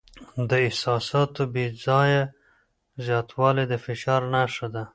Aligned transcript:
د 0.49 0.51
احساساتو 0.67 1.41
بې 1.53 1.65
ځایه 1.85 2.21
زیاتوالی 3.05 3.65
د 3.71 3.73
فشار 3.85 4.21
نښه 4.33 4.67
ده. 4.73 4.83